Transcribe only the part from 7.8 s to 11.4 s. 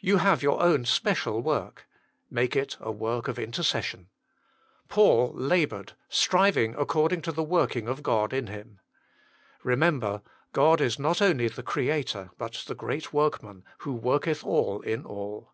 of God in him. Remember, God is not